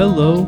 Hello, 0.00 0.44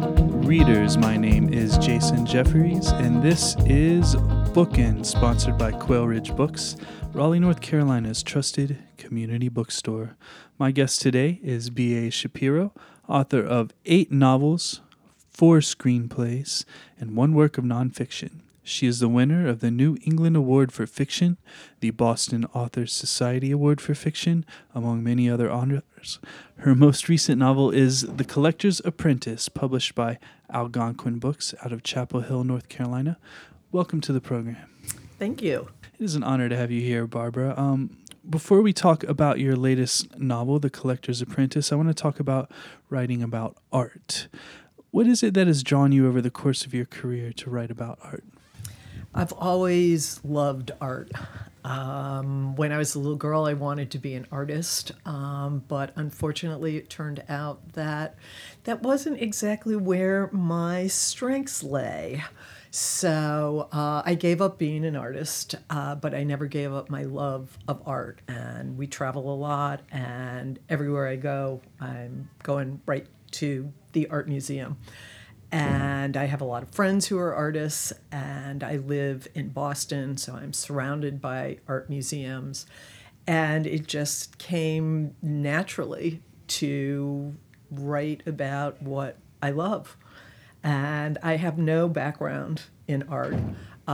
readers. 0.46 0.96
My 0.96 1.18
name 1.18 1.52
is 1.52 1.76
Jason 1.76 2.24
Jeffries, 2.24 2.88
and 2.92 3.22
this 3.22 3.54
is 3.66 4.16
Bookin, 4.54 5.04
sponsored 5.04 5.58
by 5.58 5.72
Quail 5.72 6.06
Ridge 6.06 6.34
Books, 6.34 6.74
Raleigh, 7.12 7.38
North 7.38 7.60
Carolina's 7.60 8.22
trusted 8.22 8.78
community 8.96 9.50
bookstore. 9.50 10.16
My 10.58 10.70
guest 10.70 11.02
today 11.02 11.38
is 11.42 11.68
B.A. 11.68 12.08
Shapiro, 12.08 12.72
author 13.06 13.44
of 13.44 13.74
eight 13.84 14.10
novels, 14.10 14.80
four 15.28 15.58
screenplays, 15.58 16.64
and 16.98 17.14
one 17.14 17.34
work 17.34 17.58
of 17.58 17.64
nonfiction. 17.64 18.40
She 18.64 18.86
is 18.86 19.00
the 19.00 19.08
winner 19.08 19.48
of 19.48 19.58
the 19.58 19.72
New 19.72 19.96
England 20.02 20.36
Award 20.36 20.70
for 20.70 20.86
Fiction, 20.86 21.36
the 21.80 21.90
Boston 21.90 22.44
Authors 22.54 22.92
Society 22.92 23.50
Award 23.50 23.80
for 23.80 23.92
Fiction, 23.92 24.46
among 24.72 25.02
many 25.02 25.28
other 25.28 25.50
honors. 25.50 26.20
Her 26.58 26.76
most 26.76 27.08
recent 27.08 27.40
novel 27.40 27.72
is 27.72 28.02
The 28.02 28.24
Collector's 28.24 28.80
Apprentice, 28.84 29.48
published 29.48 29.96
by 29.96 30.20
Algonquin 30.52 31.18
Books 31.18 31.56
out 31.64 31.72
of 31.72 31.82
Chapel 31.82 32.20
Hill, 32.20 32.44
North 32.44 32.68
Carolina. 32.68 33.18
Welcome 33.72 34.00
to 34.02 34.12
the 34.12 34.20
program. 34.20 34.68
Thank 35.18 35.42
you. 35.42 35.68
It 35.98 36.04
is 36.04 36.14
an 36.14 36.22
honor 36.22 36.48
to 36.48 36.56
have 36.56 36.70
you 36.70 36.82
here, 36.82 37.08
Barbara. 37.08 37.54
Um, 37.56 37.98
before 38.28 38.62
we 38.62 38.72
talk 38.72 39.02
about 39.04 39.40
your 39.40 39.56
latest 39.56 40.16
novel, 40.16 40.60
The 40.60 40.70
Collector's 40.70 41.20
Apprentice, 41.20 41.72
I 41.72 41.74
want 41.74 41.88
to 41.88 41.94
talk 41.94 42.20
about 42.20 42.48
writing 42.88 43.24
about 43.24 43.56
art. 43.72 44.28
What 44.92 45.08
is 45.08 45.24
it 45.24 45.34
that 45.34 45.48
has 45.48 45.64
drawn 45.64 45.90
you 45.90 46.06
over 46.06 46.20
the 46.20 46.30
course 46.30 46.64
of 46.64 46.72
your 46.72 46.84
career 46.84 47.32
to 47.32 47.50
write 47.50 47.72
about 47.72 47.98
art? 48.04 48.22
I've 49.14 49.32
always 49.32 50.20
loved 50.24 50.70
art. 50.80 51.10
Um, 51.64 52.56
when 52.56 52.72
I 52.72 52.78
was 52.78 52.94
a 52.94 52.98
little 52.98 53.16
girl, 53.16 53.44
I 53.44 53.52
wanted 53.52 53.90
to 53.92 53.98
be 53.98 54.14
an 54.14 54.26
artist, 54.32 54.92
um, 55.06 55.62
but 55.68 55.92
unfortunately, 55.96 56.76
it 56.76 56.90
turned 56.90 57.22
out 57.28 57.74
that 57.74 58.16
that 58.64 58.82
wasn't 58.82 59.20
exactly 59.20 59.76
where 59.76 60.28
my 60.32 60.86
strengths 60.88 61.62
lay. 61.62 62.24
So 62.70 63.68
uh, 63.70 64.02
I 64.04 64.14
gave 64.14 64.40
up 64.40 64.58
being 64.58 64.84
an 64.84 64.96
artist, 64.96 65.56
uh, 65.68 65.94
but 65.94 66.14
I 66.14 66.24
never 66.24 66.46
gave 66.46 66.72
up 66.72 66.88
my 66.88 67.04
love 67.04 67.58
of 67.68 67.82
art. 67.86 68.22
And 68.26 68.78
we 68.78 68.86
travel 68.86 69.32
a 69.32 69.36
lot, 69.36 69.82
and 69.92 70.58
everywhere 70.70 71.06
I 71.06 71.16
go, 71.16 71.60
I'm 71.80 72.30
going 72.42 72.80
right 72.86 73.06
to 73.32 73.72
the 73.92 74.08
art 74.08 74.26
museum. 74.26 74.78
And 75.52 76.16
I 76.16 76.24
have 76.24 76.40
a 76.40 76.46
lot 76.46 76.62
of 76.62 76.70
friends 76.70 77.06
who 77.06 77.18
are 77.18 77.34
artists, 77.34 77.92
and 78.10 78.64
I 78.64 78.76
live 78.76 79.28
in 79.34 79.50
Boston, 79.50 80.16
so 80.16 80.34
I'm 80.34 80.54
surrounded 80.54 81.20
by 81.20 81.58
art 81.68 81.90
museums. 81.90 82.64
And 83.26 83.66
it 83.66 83.86
just 83.86 84.38
came 84.38 85.14
naturally 85.20 86.22
to 86.48 87.36
write 87.70 88.22
about 88.26 88.82
what 88.82 89.18
I 89.42 89.50
love. 89.50 89.96
And 90.64 91.18
I 91.22 91.36
have 91.36 91.58
no 91.58 91.86
background 91.86 92.62
in 92.88 93.02
art. 93.04 93.36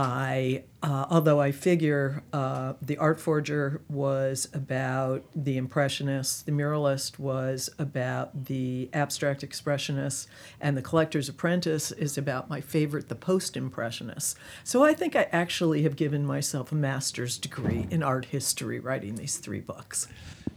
I, 0.01 0.63
uh, 0.81 1.07
although 1.09 1.41
I 1.41 1.51
figure 1.51 2.23
uh, 2.31 2.75
the 2.81 2.97
art 2.99 3.19
forger 3.19 3.81
was 3.89 4.47
about 4.53 5.25
the 5.35 5.57
impressionists, 5.57 6.41
the 6.41 6.53
muralist 6.53 7.19
was 7.19 7.69
about 7.77 8.45
the 8.45 8.89
abstract 8.93 9.41
expressionists, 9.41 10.27
and 10.61 10.77
the 10.77 10.81
collector's 10.81 11.27
apprentice 11.27 11.91
is 11.91 12.17
about 12.17 12.49
my 12.49 12.61
favorite, 12.61 13.09
the 13.09 13.15
post 13.15 13.57
impressionists. 13.57 14.35
So 14.63 14.85
I 14.85 14.93
think 14.93 15.17
I 15.17 15.23
actually 15.33 15.83
have 15.83 15.97
given 15.97 16.25
myself 16.25 16.71
a 16.71 16.75
master's 16.75 17.37
degree 17.37 17.85
in 17.91 18.01
art 18.01 18.23
history 18.23 18.79
writing 18.79 19.15
these 19.15 19.35
three 19.35 19.59
books. 19.59 20.07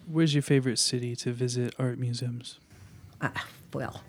Where's 0.06 0.34
your 0.34 0.42
favorite 0.42 0.78
city 0.78 1.16
to 1.16 1.32
visit 1.32 1.74
art 1.80 1.98
museums? 1.98 2.60
Uh, 3.20 3.30
well, 3.74 4.02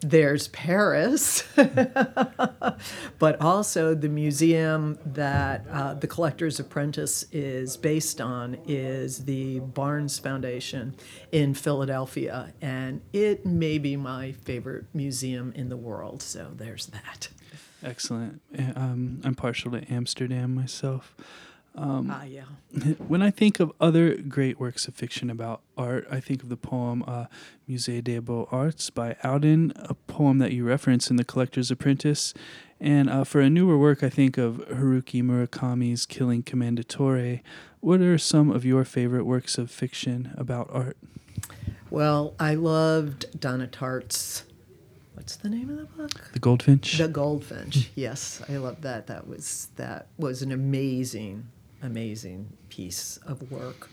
there's 0.00 0.48
Paris, 0.48 1.44
but 3.18 3.40
also 3.40 3.94
the 3.94 4.08
museum 4.08 4.98
that 5.04 5.66
uh, 5.70 5.94
The 5.94 6.06
Collector's 6.06 6.58
Apprentice 6.58 7.26
is 7.32 7.76
based 7.76 8.20
on 8.20 8.56
is 8.66 9.24
the 9.24 9.60
Barnes 9.60 10.18
Foundation 10.18 10.94
in 11.32 11.54
Philadelphia. 11.54 12.52
And 12.62 13.02
it 13.12 13.44
may 13.44 13.78
be 13.78 13.96
my 13.96 14.32
favorite 14.32 14.86
museum 14.94 15.52
in 15.54 15.68
the 15.68 15.76
world. 15.76 16.22
So 16.22 16.50
there's 16.54 16.86
that. 16.86 17.28
Excellent. 17.82 18.40
Um, 18.76 19.20
I'm 19.24 19.34
partial 19.34 19.70
to 19.72 19.92
Amsterdam 19.92 20.54
myself. 20.54 21.14
Um, 21.74 22.10
ah, 22.10 22.24
yeah. 22.24 22.44
When 23.08 23.22
I 23.22 23.30
think 23.30 23.60
of 23.60 23.72
other 23.80 24.16
great 24.16 24.58
works 24.58 24.88
of 24.88 24.94
fiction 24.94 25.30
about 25.30 25.62
art, 25.76 26.06
I 26.10 26.20
think 26.20 26.42
of 26.42 26.48
the 26.48 26.56
poem 26.56 27.04
uh, 27.06 27.26
Musée 27.68 28.02
des 28.02 28.20
Beaux 28.20 28.48
Arts 28.50 28.90
by 28.90 29.14
Auden, 29.22 29.72
a 29.76 29.94
poem 29.94 30.38
that 30.38 30.52
you 30.52 30.64
reference 30.64 31.10
in 31.10 31.16
The 31.16 31.24
Collector's 31.24 31.70
Apprentice. 31.70 32.34
And 32.80 33.10
uh, 33.10 33.24
for 33.24 33.40
a 33.40 33.50
newer 33.50 33.78
work, 33.78 34.02
I 34.02 34.08
think 34.08 34.38
of 34.38 34.56
Haruki 34.68 35.22
Murakami's 35.22 36.06
Killing 36.06 36.42
Commendatore. 36.42 37.40
What 37.80 38.00
are 38.00 38.18
some 38.18 38.50
of 38.50 38.64
your 38.64 38.84
favorite 38.84 39.24
works 39.24 39.58
of 39.58 39.70
fiction 39.70 40.34
about 40.36 40.68
art? 40.72 40.96
Well, 41.90 42.34
I 42.38 42.54
loved 42.54 43.40
Donna 43.40 43.66
Tartt's 43.66 44.44
what's 45.14 45.36
the 45.36 45.50
name 45.50 45.68
of 45.68 45.76
the 45.76 45.84
book? 45.84 46.30
The 46.32 46.38
Goldfinch. 46.38 46.96
The 46.96 47.06
Goldfinch. 47.06 47.90
yes, 47.94 48.42
I 48.48 48.56
love 48.56 48.80
that. 48.80 49.06
That 49.06 49.28
was 49.28 49.68
that 49.76 50.06
was 50.16 50.40
an 50.40 50.50
amazing 50.50 51.46
amazing 51.82 52.52
piece 52.68 53.18
of 53.26 53.50
work. 53.50 53.90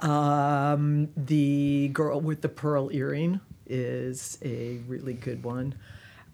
Um, 0.00 1.08
the 1.16 1.88
Girl 1.92 2.20
with 2.20 2.40
the 2.40 2.48
Pearl 2.48 2.90
Earring 2.92 3.40
is 3.66 4.38
a 4.42 4.78
really 4.88 5.12
good 5.12 5.44
one. 5.44 5.74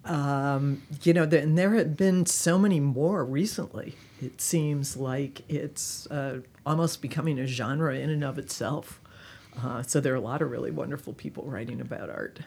Um, 0.04 0.82
you 1.02 1.12
know, 1.12 1.26
the, 1.26 1.40
and 1.40 1.58
there 1.58 1.74
have 1.74 1.96
been 1.96 2.26
so 2.26 2.58
many 2.58 2.78
more 2.78 3.24
recently. 3.24 3.96
It 4.22 4.40
seems 4.40 4.96
like 4.96 5.42
it's 5.50 6.06
uh, 6.06 6.40
almost 6.64 7.02
becoming 7.02 7.40
a 7.40 7.46
genre 7.46 7.94
in 7.96 8.10
and 8.10 8.22
of 8.22 8.38
itself. 8.38 9.00
Uh, 9.60 9.82
so 9.82 10.00
there 10.00 10.12
are 10.12 10.16
a 10.16 10.20
lot 10.20 10.42
of 10.42 10.50
really 10.50 10.70
wonderful 10.70 11.12
people 11.12 11.44
writing 11.44 11.80
about 11.80 12.08
art. 12.08 12.40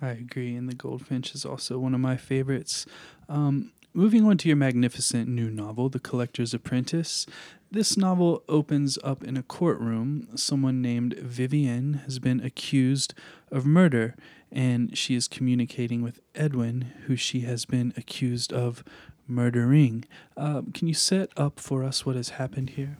I 0.00 0.10
agree, 0.10 0.54
and 0.54 0.68
The 0.68 0.74
Goldfinch 0.74 1.34
is 1.34 1.44
also 1.44 1.78
one 1.78 1.94
of 1.94 2.00
my 2.00 2.16
favorites. 2.16 2.86
Um, 3.28 3.72
moving 3.94 4.24
on 4.24 4.38
to 4.38 4.48
your 4.48 4.56
magnificent 4.56 5.28
new 5.28 5.50
novel, 5.50 5.88
The 5.88 6.00
Collector's 6.00 6.54
Apprentice. 6.54 7.26
This 7.70 7.96
novel 7.96 8.42
opens 8.48 8.98
up 9.02 9.24
in 9.24 9.36
a 9.36 9.42
courtroom. 9.42 10.28
Someone 10.34 10.82
named 10.82 11.14
Vivienne 11.14 12.02
has 12.04 12.18
been 12.18 12.40
accused 12.40 13.14
of 13.50 13.66
murder, 13.66 14.14
and 14.50 14.96
she 14.96 15.14
is 15.14 15.28
communicating 15.28 16.02
with 16.02 16.20
Edwin, 16.34 16.92
who 17.06 17.16
she 17.16 17.40
has 17.40 17.64
been 17.64 17.92
accused 17.96 18.52
of 18.52 18.84
murdering. 19.26 20.04
Uh, 20.36 20.62
can 20.74 20.88
you 20.88 20.94
set 20.94 21.30
up 21.36 21.58
for 21.58 21.84
us 21.84 22.04
what 22.04 22.16
has 22.16 22.30
happened 22.30 22.70
here? 22.70 22.98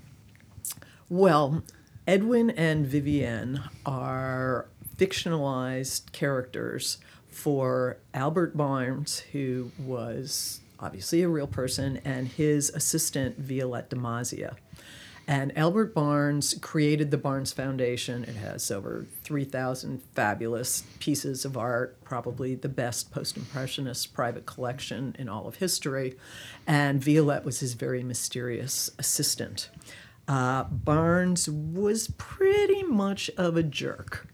Well, 1.09 1.62
Edwin 2.06 2.50
and 2.50 2.86
Vivienne 2.86 3.62
are 3.84 4.69
fictionalized 4.97 6.12
characters 6.12 6.98
for 7.28 7.98
Albert 8.14 8.56
Barnes, 8.56 9.20
who 9.32 9.70
was 9.78 10.62
obviously 10.82 11.22
a 11.22 11.28
real 11.28 11.47
person, 11.47 12.00
and 12.04 12.28
his 12.28 12.70
assistant, 12.70 13.38
Violette 13.38 13.88
DeMazia. 13.88 14.56
And 15.28 15.56
Albert 15.56 15.94
Barnes 15.94 16.54
created 16.60 17.12
the 17.12 17.16
Barnes 17.16 17.53
Foundation. 17.53 18.25
It 18.25 18.34
has 18.34 18.70
over 18.72 19.06
3,000 19.22 20.03
fabulous 20.15 20.82
pieces 20.98 21.44
of 21.44 21.56
art, 21.56 22.03
probably 22.03 22.56
the 22.56 22.69
best 22.69 23.12
post 23.12 23.37
impressionist 23.37 24.12
private 24.15 24.47
collection 24.47 25.15
in 25.19 25.28
all 25.28 25.47
of 25.47 25.56
history. 25.56 26.16
And 26.66 27.03
Violette 27.03 27.44
was 27.44 27.60
his 27.60 27.75
very 27.75 28.03
mysterious 28.03 28.91
assistant. 28.98 29.71
Uh, 30.26 30.65
Barnes 30.65 31.48
was 31.48 32.09
pretty 32.19 32.82
much 32.82 33.31
of 33.37 33.56
a 33.56 33.62
jerk. 33.62 34.27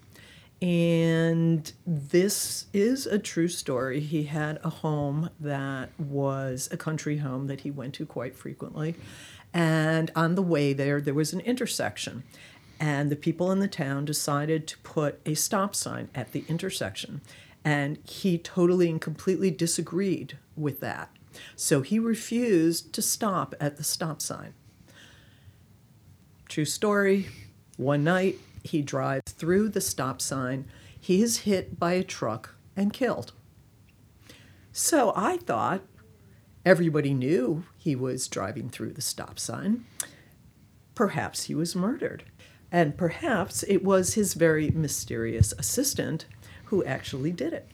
And 0.60 1.72
this 1.86 2.66
is 2.72 3.06
a 3.06 3.18
true 3.18 3.48
story. 3.48 4.00
He 4.00 4.24
had 4.24 4.58
a 4.64 4.70
home 4.70 5.30
that 5.38 5.90
was 5.98 6.68
a 6.72 6.76
country 6.76 7.18
home 7.18 7.46
that 7.46 7.60
he 7.60 7.70
went 7.70 7.94
to 7.94 8.06
quite 8.06 8.34
frequently. 8.34 8.96
And 9.54 10.10
on 10.16 10.34
the 10.34 10.42
way 10.42 10.72
there, 10.72 11.00
there 11.00 11.14
was 11.14 11.32
an 11.32 11.40
intersection. 11.40 12.24
And 12.80 13.10
the 13.10 13.16
people 13.16 13.52
in 13.52 13.60
the 13.60 13.68
town 13.68 14.04
decided 14.04 14.66
to 14.68 14.78
put 14.78 15.20
a 15.24 15.34
stop 15.34 15.74
sign 15.74 16.08
at 16.14 16.32
the 16.32 16.44
intersection. 16.48 17.20
And 17.64 17.98
he 18.04 18.36
totally 18.38 18.90
and 18.90 19.00
completely 19.00 19.50
disagreed 19.50 20.38
with 20.56 20.80
that. 20.80 21.10
So 21.54 21.82
he 21.82 21.98
refused 21.98 22.92
to 22.94 23.02
stop 23.02 23.54
at 23.60 23.76
the 23.76 23.84
stop 23.84 24.20
sign. 24.20 24.54
True 26.48 26.64
story. 26.64 27.28
One 27.76 28.02
night, 28.02 28.38
he 28.62 28.82
drives 28.82 29.32
through 29.32 29.70
the 29.70 29.80
stop 29.80 30.20
sign. 30.20 30.66
He 31.00 31.22
is 31.22 31.38
hit 31.38 31.78
by 31.78 31.92
a 31.92 32.04
truck 32.04 32.54
and 32.76 32.92
killed. 32.92 33.32
So 34.72 35.12
I 35.16 35.38
thought 35.38 35.82
everybody 36.64 37.14
knew 37.14 37.64
he 37.76 37.96
was 37.96 38.28
driving 38.28 38.68
through 38.68 38.92
the 38.92 39.02
stop 39.02 39.38
sign. 39.38 39.84
Perhaps 40.94 41.44
he 41.44 41.54
was 41.54 41.74
murdered. 41.74 42.24
And 42.70 42.96
perhaps 42.96 43.62
it 43.62 43.82
was 43.82 44.14
his 44.14 44.34
very 44.34 44.70
mysterious 44.70 45.52
assistant 45.58 46.26
who 46.66 46.84
actually 46.84 47.32
did 47.32 47.52
it. 47.52 47.68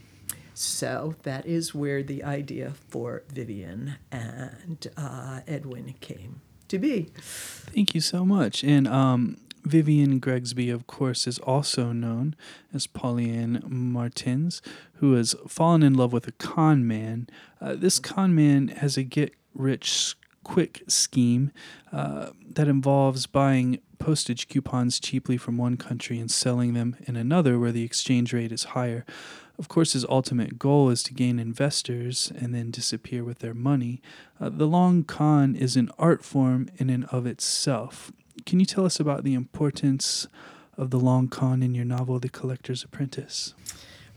So 0.55 1.17
that 1.25 1.47
is 1.47 1.75
where 1.75 2.03
the 2.03 2.23
idea 2.23 2.75
for 2.89 3.25
Vivienne 3.29 3.97
and 4.13 4.87
uh, 4.97 5.41
Edwin 5.49 5.95
came 6.01 6.41
to 6.69 6.79
be. 6.79 7.11
Thank 7.17 7.95
you 7.95 8.01
so 8.01 8.25
much. 8.25 8.63
And 8.63 8.87
um, 8.87 9.37
Vivienne 9.65 10.21
Gregsby, 10.21 10.73
of 10.73 10.87
course, 10.87 11.27
is 11.27 11.39
also 11.39 11.93
known 11.93 12.37
as 12.73 12.87
Pauline 12.87 13.63
Martins, 13.67 14.61
who 14.95 15.15
has 15.15 15.35
fallen 15.49 15.83
in 15.83 15.95
love 15.95 16.13
with 16.13 16.27
a 16.27 16.33
con 16.33 16.87
man. 16.87 17.29
Uh, 17.61 17.75
this 17.75 17.99
con 17.99 18.35
man 18.35 18.69
has 18.69 18.97
a 18.97 19.03
get 19.03 19.35
rich 19.55 20.17
quick 20.43 20.83
scheme 20.87 21.51
uh, 21.93 22.31
that 22.47 22.69
involves 22.69 23.27
buying 23.27 23.81
postage 23.99 24.49
coupons 24.49 25.01
cheaply 25.01 25.39
from 25.39 25.57
one 25.57 25.79
country 25.79 26.19
and 26.19 26.31
selling 26.31 26.75
them 26.75 26.97
in 27.07 27.17
another 27.17 27.59
where 27.59 27.73
the 27.73 27.85
exchange 27.85 28.35
rate 28.35 28.53
is 28.53 28.65
higher. 28.65 29.07
Of 29.59 29.69
course, 29.69 29.95
his 29.95 30.05
ultimate 30.07 30.59
goal 30.59 30.91
is 30.91 31.03
to 31.05 31.15
gain 31.15 31.39
investors 31.39 32.31
and 32.37 32.55
then 32.55 32.71
disappear 32.71 33.25
with 33.25 33.39
their 33.39 33.55
money. 33.55 34.03
Uh, 34.39 34.51
the 34.51 34.67
long 34.67 35.05
con 35.05 35.55
is 35.55 35.77
an 35.77 35.91
art 35.99 36.25
form 36.25 36.69
in 36.77 36.91
and 36.91 37.07
of 37.07 37.25
itself. 37.25 38.13
Can 38.47 38.61
you 38.61 38.67
tell 38.67 38.85
us 38.85 39.01
about 39.01 39.25
the 39.25 39.35
importance 39.35 40.27
of 40.77 40.91
the 40.91 40.99
long 40.99 41.29
con 41.29 41.63
in 41.63 41.75
your 41.75 41.85
novel, 41.85 42.19
The 42.19 42.29
Collector's 42.29 42.83
Apprentice? 42.83 43.55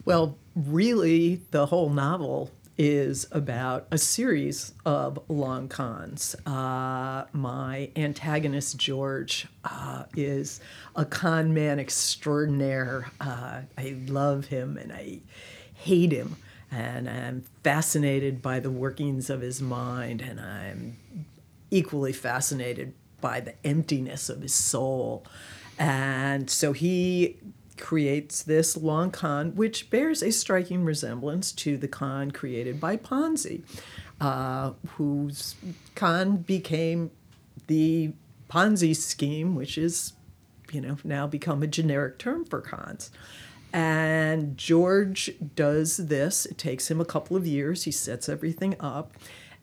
Well, 0.06 0.38
really, 0.56 1.42
the 1.52 1.68
whole 1.68 1.90
novel 1.90 2.52
is 2.78 3.28
about 3.32 3.88
a 3.92 3.98
series 3.98 4.74
of 4.86 5.20
long 5.28 5.68
cons. 5.68 6.36
Uh, 6.46 7.26
my 7.34 7.90
antagonist, 7.96 8.78
George, 8.78 9.48
uh, 9.64 10.04
is 10.16 10.62
a 10.96 11.06
con 11.06 11.54
man 11.54 11.80
extraordinaire. 11.80 13.12
Uh, 13.20 13.62
I 13.78 13.98
love 14.08 14.46
him 14.46 14.78
and 14.78 14.94
I 14.94 15.20
hate 15.74 16.12
him, 16.12 16.38
and 16.72 17.10
I'm 17.10 17.44
fascinated 17.64 18.42
by 18.42 18.60
the 18.60 18.72
workings 18.72 19.30
of 19.30 19.42
his 19.42 19.62
mind, 19.62 20.22
and 20.22 20.40
I'm 20.40 20.98
equally 21.72 22.14
fascinated 22.14 22.94
by 23.22 23.40
the 23.40 23.54
emptiness 23.66 24.30
of 24.30 24.42
his 24.42 24.54
soul. 24.54 25.26
And 25.80 26.50
so 26.50 26.74
he 26.74 27.38
creates 27.78 28.44
this 28.44 28.76
long 28.76 29.12
con, 29.12 29.56
which 29.56 29.90
bears 29.90 30.24
a 30.24 30.32
striking 30.32 30.84
resemblance 30.84 31.52
to 31.52 31.78
the 31.78 31.88
con 31.88 32.32
created 32.32 32.80
by 32.80 32.98
Ponzi, 32.98 33.62
uh, 34.20 34.72
whose 34.92 35.56
con 35.96 36.38
became 36.38 37.12
the 37.68 38.14
Ponzi 38.50 38.96
scheme, 38.96 39.56
which 39.56 39.78
is, 39.78 40.14
you 40.72 40.82
know, 40.82 40.98
now 41.04 41.28
become 41.28 41.62
a 41.62 41.68
generic 41.68 42.18
term 42.18 42.46
for 42.46 42.62
cons. 42.62 43.12
And 43.74 44.58
George 44.58 45.32
does 45.56 45.98
this. 45.98 46.46
It 46.46 46.58
takes 46.58 46.90
him 46.90 47.02
a 47.02 47.06
couple 47.06 47.36
of 47.38 47.46
years. 47.46 47.84
He 47.84 47.92
sets 47.92 48.30
everything 48.30 48.76
up. 48.80 49.14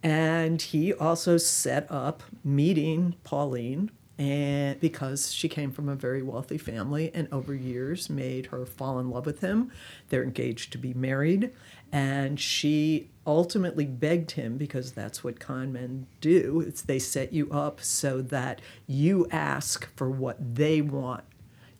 And 0.05 0.61
he 0.61 0.93
also 0.93 1.39
set 1.39 1.91
up 1.91 2.23
meeting 2.45 3.15
Pauline, 3.25 3.91
and 4.19 4.79
because 4.79 5.33
she 5.33 5.49
came 5.49 5.73
from 5.73 5.89
a 5.89 5.97
very 5.97 6.23
wealthy 6.23 6.59
family 6.59 7.11
and 7.15 7.27
over 7.33 7.55
years 7.55 8.11
made 8.11 8.47
her 8.47 8.67
fall 8.67 9.01
in 9.01 9.11
love 9.11 9.25
with 9.25 9.41
him. 9.41 9.73
They're 10.11 10.23
engaged 10.23 10.73
to 10.73 10.79
be 10.79 10.93
married. 10.93 11.53
And 11.91 12.39
she 12.39 13.09
ultimately 13.27 13.87
begged 13.87 14.33
him 14.33 14.59
because 14.59 14.93
that's 14.93 15.25
what 15.25 15.41
con 15.41 15.73
men 15.73 16.07
do 16.21 16.63
it's 16.67 16.83
they 16.83 16.99
set 16.99 17.33
you 17.33 17.51
up 17.51 17.81
so 17.81 18.21
that 18.21 18.61
you 18.87 19.27
ask 19.31 19.89
for 19.97 20.11
what 20.11 20.55
they 20.55 20.83
want 20.83 21.25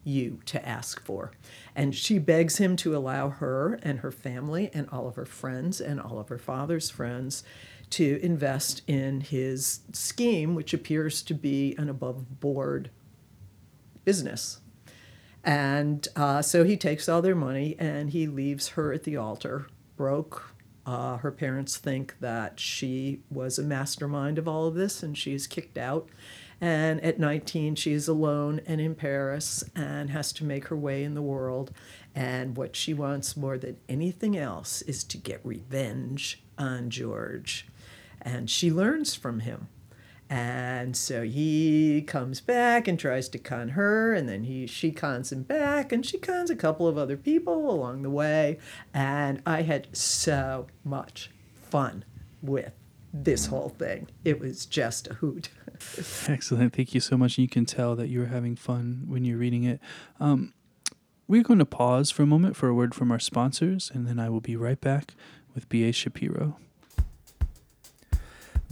you 0.03 0.41
to 0.47 0.67
ask 0.67 1.05
for. 1.05 1.33
And 1.75 1.95
she 1.95 2.19
begs 2.19 2.57
him 2.57 2.77
to 2.77 2.97
allow 2.97 3.29
her 3.29 3.79
and 3.83 4.01
her 4.01 4.13
family 4.13 4.71
and 4.73 4.89
all 4.91 5.09
of 5.09 5.17
her 5.17 5.25
friends 5.25 5.81
and 5.81 6.01
all 6.01 6.19
of 6.19 6.29
her 6.29 6.39
father's 6.39 6.91
friends 6.91 7.45
to 7.95 8.19
invest 8.25 8.83
in 8.89 9.21
his 9.21 9.81
scheme, 9.93 10.57
which 10.57 10.75
appears 10.75 11.23
to 11.23 11.33
be 11.33 11.77
an 11.79 11.89
above 11.89 12.41
board 12.41 12.91
business. 14.05 14.59
And 15.45 16.09
uh, 16.17 16.43
so 16.43 16.65
he 16.65 16.77
takes 16.77 17.09
all 17.09 17.23
their 17.23 17.37
money 17.37 17.77
and 17.79 18.11
he 18.11 18.27
leaves 18.27 18.71
her 18.71 18.93
at 18.93 19.05
the 19.05 19.17
altar, 19.17 19.69
broke. 19.97 20.51
Uh, 20.85 21.19
her 21.19 21.31
parents 21.31 21.77
think 21.77 22.19
that 22.19 22.59
she 22.59 23.21
was 23.31 23.61
a 23.61 23.63
mastermind 23.63 24.39
of 24.39 24.49
all 24.49 24.67
of 24.67 24.75
this 24.75 25.05
and 25.05 25.17
she's 25.17 25.47
kicked 25.47 25.79
out. 25.79 26.09
And 26.61 27.01
at 27.01 27.21
19, 27.21 27.77
she 27.77 27.93
is 27.93 28.09
alone 28.09 28.61
and 28.67 28.81
in 28.81 28.97
Paris 28.97 29.63
and 29.77 30.11
has 30.11 30.33
to 30.33 30.45
make 30.45 30.67
her 30.67 30.77
way 30.77 31.05
in 31.05 31.15
the 31.15 31.23
world. 31.23 31.71
And 32.13 32.57
what 32.57 32.75
she 32.75 32.93
wants 32.93 33.37
more 33.37 33.57
than 33.57 33.77
anything 33.89 34.37
else 34.37 34.83
is 34.83 35.05
to 35.05 35.17
get 35.17 35.41
revenge 35.45 36.43
on 36.59 36.91
George 36.91 37.69
and 38.25 38.49
she 38.49 38.73
learns 38.73 39.15
from 39.15 39.41
him. 39.41 39.69
And 40.31 40.97
so 40.97 41.23
he 41.23 42.03
comes 42.03 42.41
back 42.41 42.89
and 42.89 42.99
tries 42.99 43.29
to 43.29 43.39
con 43.39 43.71
her, 43.71 44.15
and 44.15 44.29
then 44.29 44.45
he 44.45 44.67
she 44.67 44.91
cons 44.91 45.31
him 45.31 45.43
back, 45.43 45.93
and 45.93 46.05
she 46.05 46.19
cons 46.19 46.51
a 46.51 46.57
couple 46.57 46.89
of 46.89 46.97
other 46.97 47.17
people 47.17 47.71
along 47.71 48.03
the 48.03 48.11
way. 48.11 48.59
And 48.93 49.43
I 49.47 49.63
had 49.63 49.95
so 49.95 50.67
much 50.83 51.31
fun 51.55 52.05
with 52.43 52.73
this 53.13 53.47
whole 53.47 53.69
thing. 53.69 54.09
It 54.25 54.41
was 54.41 54.67
just 54.67 55.07
a 55.09 55.15
hoot. 55.15 55.51
Excellent. 56.29 56.75
Thank 56.75 56.95
you 56.95 57.01
so 57.01 57.17
much. 57.17 57.39
You 57.39 57.49
can 57.49 57.67
tell 57.67 57.95
that 57.95 58.09
you 58.09 58.21
were 58.21 58.27
having 58.27 58.57
fun 58.57 59.05
when 59.07 59.25
you're 59.25 59.39
reading 59.39 59.65
it. 59.65 59.79
Um, 60.19 60.55
we're 61.29 61.43
going 61.43 61.59
to 61.59 61.65
pause 61.67 62.11
for 62.11 62.23
a 62.23 62.27
moment 62.27 62.57
for 62.57 62.69
a 62.69 62.75
word 62.75 62.95
from 62.95 63.13
our 63.13 63.19
sponsors, 63.19 63.91
and 63.95 64.07
then 64.07 64.19
I 64.19 64.29
will 64.31 64.41
be 64.41 64.57
right 64.57 64.81
back 64.81 65.15
with 65.55 65.69
B.A. 65.69 65.93
Shapiro. 65.93 66.59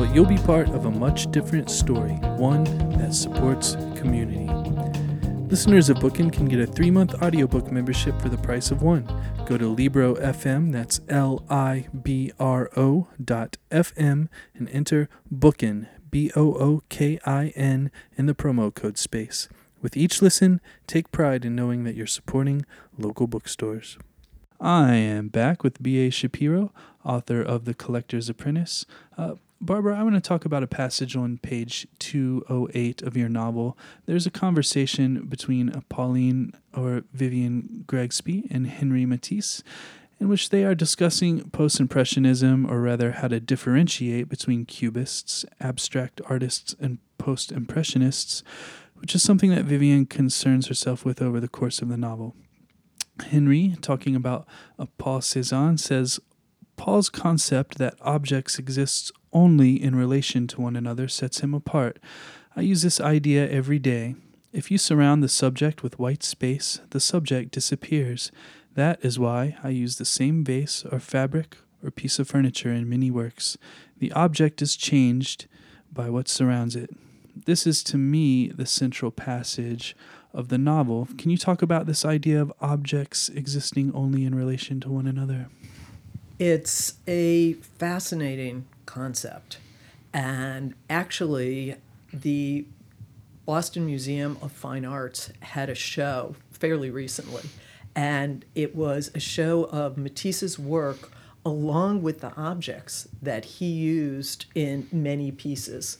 but 0.00 0.14
you'll 0.14 0.24
be 0.24 0.38
part 0.38 0.66
of 0.70 0.86
a 0.86 0.90
much 0.90 1.30
different 1.30 1.70
story, 1.70 2.14
one 2.38 2.64
that 2.96 3.14
supports 3.14 3.76
community. 3.94 4.50
Listeners 5.50 5.90
of 5.90 5.98
Bookin 5.98 6.32
can 6.32 6.48
get 6.48 6.58
a 6.58 6.66
three 6.66 6.90
month 6.90 7.22
audiobook 7.22 7.70
membership 7.70 8.18
for 8.18 8.30
the 8.30 8.38
price 8.38 8.70
of 8.70 8.80
one. 8.80 9.04
Go 9.44 9.58
to 9.58 9.68
Libro 9.68 10.14
FM, 10.14 10.72
that's 10.72 11.02
L 11.10 11.44
I 11.50 11.86
B 12.02 12.32
R 12.40 12.70
O 12.78 13.08
dot 13.22 13.58
FM, 13.70 14.28
and 14.54 14.70
enter 14.70 15.10
Bookin, 15.30 15.86
B 16.10 16.32
O 16.34 16.54
O 16.54 16.82
K 16.88 17.18
I 17.26 17.48
N, 17.48 17.90
in 18.16 18.24
the 18.24 18.34
promo 18.34 18.74
code 18.74 18.96
space. 18.96 19.50
With 19.82 19.98
each 19.98 20.22
listen, 20.22 20.62
take 20.86 21.12
pride 21.12 21.44
in 21.44 21.54
knowing 21.54 21.84
that 21.84 21.94
you're 21.94 22.06
supporting 22.06 22.64
local 22.96 23.26
bookstores. 23.26 23.98
I 24.58 24.94
am 24.94 25.28
back 25.28 25.62
with 25.62 25.82
B.A. 25.82 26.08
Shapiro, 26.08 26.72
author 27.04 27.42
of 27.42 27.66
The 27.66 27.74
Collector's 27.74 28.30
Apprentice. 28.30 28.86
Uh, 29.18 29.34
Barbara, 29.62 29.98
I 29.98 30.02
want 30.02 30.14
to 30.14 30.22
talk 30.22 30.46
about 30.46 30.62
a 30.62 30.66
passage 30.66 31.14
on 31.14 31.36
page 31.36 31.86
208 31.98 33.02
of 33.02 33.14
your 33.14 33.28
novel. 33.28 33.76
There's 34.06 34.26
a 34.26 34.30
conversation 34.30 35.26
between 35.26 35.70
Pauline 35.90 36.54
or 36.74 37.02
Vivienne 37.12 37.84
Gregsby 37.86 38.50
and 38.50 38.66
Henry 38.66 39.04
Matisse 39.04 39.62
in 40.18 40.28
which 40.28 40.48
they 40.48 40.64
are 40.64 40.74
discussing 40.74 41.48
post 41.50 41.78
impressionism, 41.78 42.70
or 42.70 42.80
rather, 42.80 43.12
how 43.12 43.28
to 43.28 43.40
differentiate 43.40 44.28
between 44.28 44.66
cubists, 44.66 45.44
abstract 45.60 46.20
artists, 46.26 46.74
and 46.80 46.98
post 47.18 47.52
impressionists, 47.52 48.42
which 48.96 49.14
is 49.14 49.22
something 49.22 49.50
that 49.50 49.64
Vivienne 49.64 50.06
concerns 50.06 50.68
herself 50.68 51.04
with 51.04 51.20
over 51.22 51.40
the 51.40 51.48
course 51.48 51.80
of 51.80 51.88
the 51.88 51.96
novel. 51.96 52.34
Henry, 53.28 53.76
talking 53.80 54.14
about 54.14 54.46
Paul 54.98 55.20
Cézanne, 55.20 55.78
says 55.78 56.20
Paul's 56.76 57.10
concept 57.10 57.78
that 57.78 57.94
objects 58.00 58.58
exist 58.58 59.12
only 59.32 59.82
in 59.82 59.94
relation 59.94 60.46
to 60.48 60.60
one 60.60 60.76
another 60.76 61.08
sets 61.08 61.40
him 61.40 61.54
apart. 61.54 61.98
I 62.56 62.62
use 62.62 62.82
this 62.82 63.00
idea 63.00 63.48
every 63.48 63.78
day. 63.78 64.16
If 64.52 64.70
you 64.70 64.78
surround 64.78 65.22
the 65.22 65.28
subject 65.28 65.82
with 65.82 65.98
white 65.98 66.22
space, 66.22 66.80
the 66.90 67.00
subject 67.00 67.52
disappears. 67.52 68.32
That 68.74 68.98
is 69.04 69.18
why 69.18 69.56
I 69.62 69.68
use 69.68 69.96
the 69.96 70.04
same 70.04 70.44
vase 70.44 70.84
or 70.90 70.98
fabric 70.98 71.56
or 71.82 71.90
piece 71.90 72.18
of 72.18 72.28
furniture 72.28 72.72
in 72.72 72.88
many 72.88 73.10
works. 73.10 73.56
The 73.98 74.12
object 74.12 74.60
is 74.60 74.76
changed 74.76 75.46
by 75.92 76.10
what 76.10 76.28
surrounds 76.28 76.76
it. 76.76 76.90
This 77.46 77.66
is 77.66 77.82
to 77.84 77.96
me 77.96 78.48
the 78.48 78.66
central 78.66 79.10
passage 79.10 79.96
of 80.34 80.48
the 80.48 80.58
novel. 80.58 81.08
Can 81.16 81.30
you 81.30 81.38
talk 81.38 81.62
about 81.62 81.86
this 81.86 82.04
idea 82.04 82.40
of 82.40 82.52
objects 82.60 83.28
existing 83.28 83.92
only 83.94 84.24
in 84.24 84.34
relation 84.34 84.80
to 84.80 84.90
one 84.90 85.06
another? 85.06 85.48
It's 86.38 86.94
a 87.06 87.54
fascinating 87.54 88.66
concept. 88.90 89.58
And 90.12 90.74
actually, 90.88 91.76
the 92.12 92.66
Boston 93.46 93.86
Museum 93.86 94.36
of 94.42 94.50
Fine 94.50 94.84
Arts 94.84 95.30
had 95.40 95.70
a 95.70 95.74
show 95.74 96.34
fairly 96.50 96.90
recently, 96.90 97.48
and 97.94 98.44
it 98.54 98.74
was 98.74 99.12
a 99.14 99.20
show 99.20 99.64
of 99.64 99.96
Matisse's 99.96 100.58
work 100.58 101.12
along 101.44 102.02
with 102.02 102.20
the 102.20 102.34
objects 102.36 103.08
that 103.22 103.44
he 103.44 103.66
used 103.66 104.46
in 104.54 104.88
many 104.92 105.30
pieces. 105.30 105.96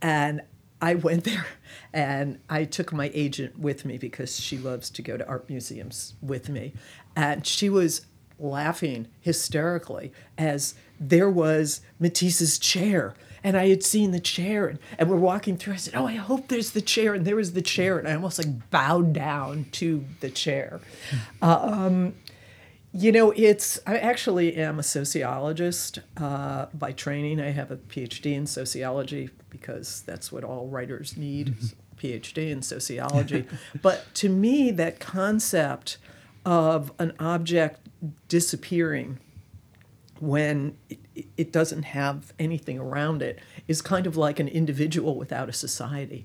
And 0.00 0.42
I 0.80 0.94
went 1.06 1.24
there 1.24 1.46
and 1.92 2.38
I 2.48 2.64
took 2.64 2.92
my 2.92 3.10
agent 3.12 3.58
with 3.58 3.84
me 3.84 3.98
because 3.98 4.38
she 4.38 4.58
loves 4.58 4.90
to 4.90 5.02
go 5.02 5.16
to 5.16 5.26
art 5.26 5.48
museums 5.48 6.14
with 6.22 6.48
me. 6.48 6.72
And 7.14 7.46
she 7.46 7.68
was 7.68 8.06
laughing 8.42 9.08
hysterically 9.20 10.12
as 10.36 10.74
there 10.98 11.30
was 11.30 11.80
Matisse's 11.98 12.58
chair. 12.58 13.14
And 13.44 13.56
I 13.56 13.68
had 13.68 13.82
seen 13.82 14.12
the 14.12 14.20
chair, 14.20 14.68
and, 14.68 14.78
and 14.98 15.10
we're 15.10 15.16
walking 15.16 15.56
through. 15.56 15.74
I 15.74 15.76
said, 15.76 15.94
Oh, 15.96 16.06
I 16.06 16.14
hope 16.14 16.48
there's 16.48 16.72
the 16.72 16.80
chair. 16.80 17.14
And 17.14 17.24
there 17.24 17.36
was 17.36 17.54
the 17.54 17.62
chair. 17.62 17.98
And 17.98 18.06
I 18.06 18.14
almost 18.14 18.38
like 18.38 18.70
bowed 18.70 19.12
down 19.12 19.66
to 19.72 20.04
the 20.20 20.30
chair. 20.30 20.80
Um, 21.40 22.14
you 22.92 23.10
know, 23.10 23.32
it's, 23.34 23.80
I 23.86 23.96
actually 23.96 24.54
am 24.56 24.78
a 24.78 24.82
sociologist 24.82 26.00
uh, 26.18 26.66
by 26.74 26.92
training. 26.92 27.40
I 27.40 27.50
have 27.50 27.70
a 27.70 27.76
PhD 27.76 28.34
in 28.34 28.46
sociology 28.46 29.30
because 29.50 30.02
that's 30.02 30.30
what 30.30 30.44
all 30.44 30.68
writers 30.68 31.16
need 31.16 31.56
PhD 31.96 32.50
in 32.50 32.62
sociology. 32.62 33.46
but 33.80 34.14
to 34.14 34.28
me, 34.28 34.70
that 34.72 35.00
concept 35.00 35.98
of 36.44 36.92
an 36.98 37.12
object 37.18 37.88
disappearing 38.28 39.18
when 40.18 40.76
it, 41.36 41.52
doesn't 41.52 41.82
have 41.82 42.32
anything 42.38 42.78
around 42.78 43.22
it 43.22 43.40
is 43.66 43.82
kind 43.82 44.06
of 44.06 44.16
like 44.16 44.38
an 44.38 44.48
individual 44.48 45.16
without 45.16 45.48
a 45.48 45.52
society. 45.52 46.24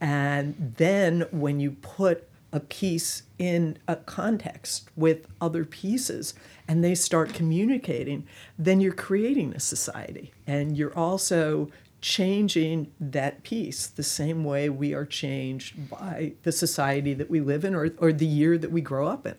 And 0.00 0.74
then 0.76 1.26
when 1.30 1.60
you 1.60 1.72
put 1.72 2.28
a 2.52 2.60
piece 2.60 3.22
in 3.38 3.78
a 3.86 3.94
context 3.94 4.88
with 4.96 5.26
other 5.40 5.64
pieces 5.64 6.34
and 6.66 6.82
they 6.82 6.94
start 6.94 7.32
communicating, 7.32 8.26
then 8.58 8.80
you're 8.80 8.92
creating 8.92 9.52
a 9.52 9.60
society. 9.60 10.32
And 10.46 10.76
you're 10.76 10.96
also 10.96 11.70
changing 12.00 12.92
that 12.98 13.42
piece 13.42 13.86
the 13.86 14.02
same 14.02 14.44
way 14.44 14.68
we 14.68 14.94
are 14.94 15.06
changed 15.06 15.90
by 15.90 16.32
the 16.42 16.52
society 16.52 17.14
that 17.14 17.30
we 17.30 17.40
live 17.40 17.64
in 17.64 17.74
or, 17.74 17.90
or 17.98 18.12
the 18.12 18.26
year 18.26 18.56
that 18.58 18.72
we 18.72 18.80
grow 18.80 19.06
up 19.06 19.26
in. 19.26 19.34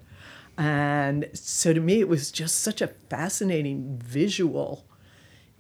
And 0.60 1.30
so 1.34 1.72
to 1.72 1.80
me, 1.80 2.02
it 2.02 2.10
was 2.10 2.32
just 2.32 2.60
such 2.60 2.82
a 2.82 2.88
fascinating 2.88 3.98
visual 3.98 4.86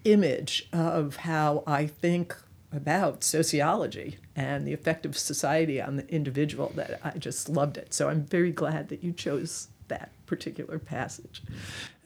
image 0.03 0.68
of 0.74 1.15
how 1.18 1.63
I 1.65 1.88
think 1.88 2.36
about 2.74 3.24
sociology 3.24 4.18
and 4.36 4.68
the 4.68 4.74
effect 4.74 5.06
of 5.06 5.18
society 5.18 5.82
on 5.82 5.96
the 5.96 6.08
individual 6.13 6.74
that 6.75 7.00
I 7.01 7.18
just 7.18 7.48
loved 7.48 7.77
it. 7.77 7.94
So 7.94 8.10
I'm 8.10 8.25
very 8.25 8.51
glad 8.51 8.89
that 8.89 9.01
you 9.01 9.13
chose 9.13 9.70
that 9.88 10.12
particular 10.25 10.77
passage. 10.77 11.44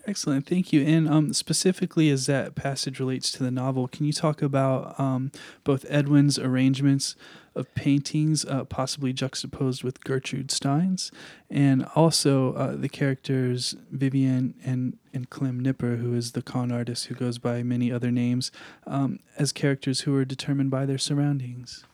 Excellent, 0.06 0.46
thank 0.46 0.74
you. 0.74 0.82
And 0.86 1.08
um, 1.08 1.32
specifically, 1.32 2.10
as 2.10 2.26
that 2.26 2.56
passage 2.56 3.00
relates 3.00 3.32
to 3.34 3.44
the 3.44 3.52
novel, 3.52 3.88
can 3.88 4.06
you 4.06 4.12
talk 4.12 4.42
about 4.42 5.00
um, 5.00 5.32
both 5.64 5.86
Edwin's 5.88 6.38
arrangements 6.38 7.16
of 7.56 7.74
paintings, 7.74 8.44
uh, 8.46 8.66
possibly 8.66 9.14
juxtaposed 9.14 9.82
with 9.82 10.04
Gertrude 10.04 10.52
Stein's, 10.52 11.10
and 11.50 11.86
also 11.96 12.54
uh, 12.54 12.76
the 12.76 12.90
characters 12.90 13.76
Vivienne 13.92 14.56
and, 14.66 14.98
and 15.14 15.30
Clem 15.30 15.60
Nipper, 15.60 15.96
who 15.98 16.14
is 16.14 16.34
the 16.34 16.42
con 16.42 16.70
artist 16.70 17.06
who 17.06 17.16
goes 17.16 17.38
by 17.38 17.64
many 17.64 17.90
other 17.90 18.12
names, 18.12 18.52
um, 18.86 19.20
as 19.38 19.54
characters 19.54 20.02
who 20.02 20.14
are 20.18 20.26
determined 20.26 20.72
by 20.72 20.86
their 20.86 20.98
surroundings? 20.98 21.86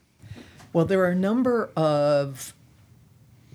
Well, 0.73 0.85
there 0.85 1.01
are 1.01 1.11
a 1.11 1.15
number 1.15 1.69
of 1.75 2.53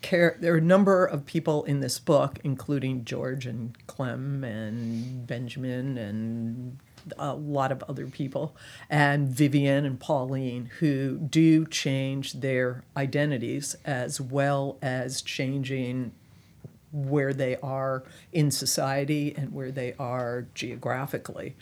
care, 0.05 0.37
there 0.39 0.55
are 0.55 0.59
a 0.59 0.61
number 0.61 1.05
of 1.05 1.25
people 1.25 1.65
in 1.65 1.81
this 1.81 1.99
book, 1.99 2.39
including 2.45 3.05
George 3.05 3.47
and 3.47 3.77
Clem 3.87 4.45
and 4.45 5.27
Benjamin 5.27 5.97
and 5.97 6.79
a 7.19 7.35
lot 7.35 7.73
of 7.73 7.83
other 7.89 8.07
people, 8.07 8.55
and 8.89 9.29
Vivienne 9.29 9.85
and 9.85 9.99
Pauline, 9.99 10.71
who 10.79 11.19
do 11.19 11.67
change 11.67 12.35
their 12.35 12.85
identities 12.97 13.77
as 13.85 14.21
well 14.21 14.79
as 14.83 15.23
changing 15.23 16.13
where 16.93 17.33
they 17.33 17.57
are 17.57 18.05
in 18.33 18.51
society 18.51 19.35
and 19.37 19.53
where 19.53 19.73
they 19.73 19.95
are 19.99 20.47
geographically. 20.55 21.57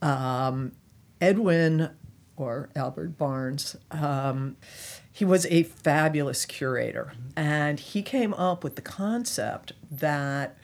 Um, 0.00 0.72
Edwin, 1.20 1.90
or 2.36 2.68
Albert 2.76 3.16
Barnes, 3.16 3.76
um, 3.90 4.56
he 5.16 5.24
was 5.24 5.46
a 5.46 5.62
fabulous 5.62 6.44
curator. 6.44 7.14
And 7.34 7.80
he 7.80 8.02
came 8.02 8.34
up 8.34 8.62
with 8.62 8.76
the 8.76 8.82
concept 8.82 9.72
that 9.90 10.58